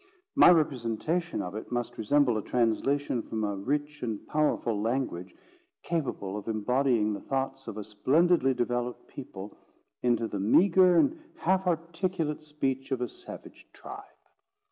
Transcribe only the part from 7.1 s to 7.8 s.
the thoughts of